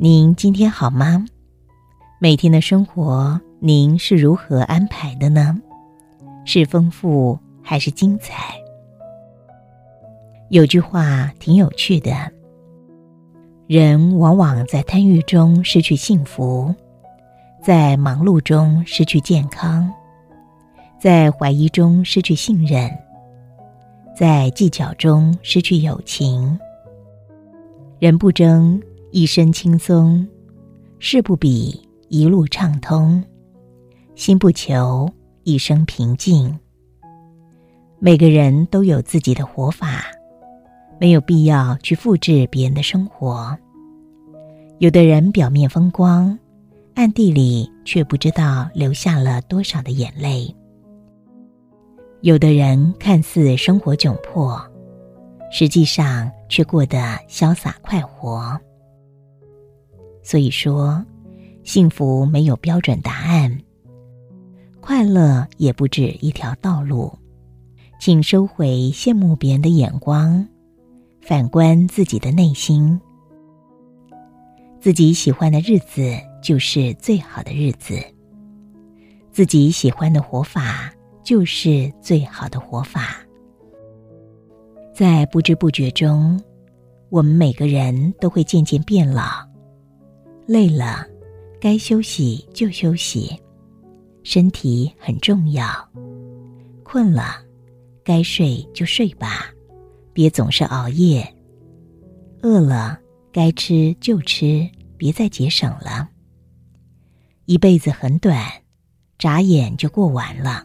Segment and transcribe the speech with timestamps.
[0.00, 1.26] 您今天好吗？
[2.20, 5.60] 每天的生活您是如何安排的呢？
[6.44, 8.54] 是丰富还是精彩？
[10.50, 12.12] 有句话挺有趣的：
[13.66, 16.72] 人往往在贪欲中失去幸福，
[17.60, 19.92] 在忙碌中失去健康，
[21.00, 22.88] 在怀疑中失去信任，
[24.16, 26.56] 在计较中失去友情。
[27.98, 28.80] 人不争。
[29.10, 30.26] 一生轻松，
[30.98, 33.24] 事不比一路畅通，
[34.14, 35.10] 心不求
[35.44, 36.58] 一生平静。
[37.98, 40.04] 每个人都有自己的活法，
[41.00, 43.56] 没有必要去复制别人的生活。
[44.76, 46.38] 有的人表面风光，
[46.94, 50.54] 暗地里却不知道流下了多少的眼泪。
[52.20, 54.60] 有的人看似生活窘迫，
[55.50, 58.60] 实际上却过得潇洒快活。
[60.28, 61.02] 所以说，
[61.64, 63.58] 幸福没有标准答案，
[64.78, 67.10] 快乐也不止一条道路。
[67.98, 70.46] 请收回羡慕别人的眼光，
[71.22, 73.00] 反观自己的内心。
[74.78, 77.98] 自己喜欢的日子就是最好的日子，
[79.32, 80.92] 自己喜欢的活法
[81.22, 83.16] 就是最好的活法。
[84.94, 86.38] 在不知不觉中，
[87.08, 89.47] 我们每个人都会渐渐变老。
[90.48, 91.06] 累了，
[91.60, 93.38] 该休息就休息，
[94.22, 95.66] 身体很重要。
[96.82, 97.36] 困了，
[98.02, 99.52] 该睡就睡吧，
[100.14, 101.22] 别总是熬夜。
[102.42, 102.98] 饿了，
[103.30, 106.08] 该吃就吃，别再节省了。
[107.44, 108.42] 一辈子很短，
[109.18, 110.64] 眨眼就过完了。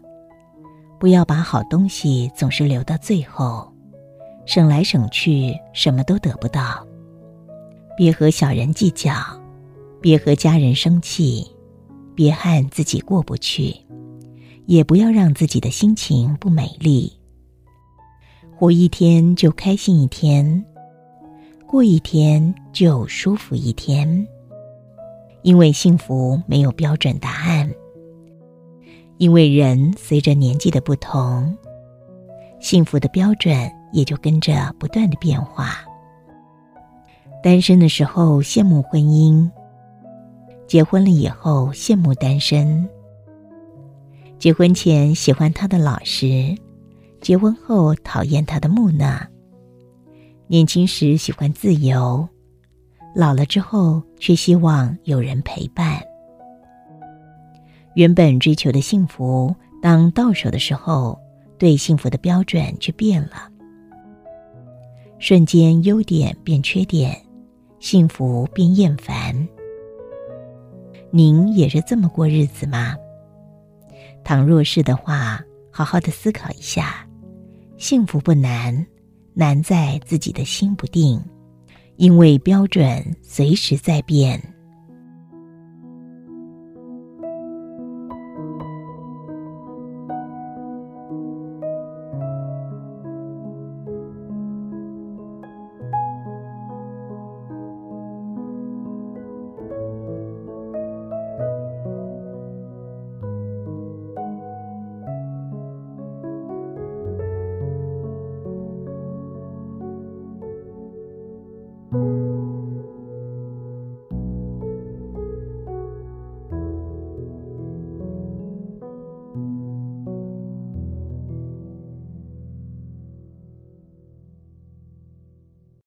[0.97, 3.69] 不要把好东西总是留到最后，
[4.45, 6.87] 省来省去，什么都得不到。
[7.97, 9.42] 别和小人计较。
[10.03, 11.47] 别和家人生气，
[12.13, 13.73] 别和自己过不去，
[14.65, 17.09] 也不要让自己的心情不美丽。
[18.53, 20.65] 活一天就开心一天，
[21.65, 24.27] 过一天就舒服一天。
[25.41, 27.73] 因为幸福没有标准答案，
[29.19, 31.57] 因为人随着年纪的不同，
[32.59, 35.77] 幸福的标准也就跟着不断的变化。
[37.41, 39.49] 单身的时候羡慕婚姻。
[40.67, 42.87] 结婚了以后羡慕单身，
[44.39, 46.55] 结婚前喜欢他的老实，
[47.21, 49.27] 结婚后讨厌他的木讷。
[50.47, 52.27] 年轻时喜欢自由，
[53.15, 56.01] 老了之后却希望有人陪伴。
[57.95, 61.19] 原本追求的幸福，当到手的时候，
[61.59, 63.49] 对幸福的标准却变了。
[65.19, 67.15] 瞬间优点变缺点，
[67.79, 69.47] 幸福变厌烦。
[71.15, 72.95] 您也是这么过日子吗？
[74.23, 77.07] 倘若是的话，好好的思考一下。
[77.77, 78.83] 幸福不难，
[79.35, 81.23] 难在自己的心不定，
[81.97, 84.41] 因为标准随时在变。